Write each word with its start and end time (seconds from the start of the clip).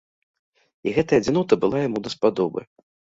І 0.87 0.93
гэтая 0.95 1.19
адзінота 1.23 1.53
была 1.65 1.83
яму 1.87 2.01
даспадобы. 2.09 2.65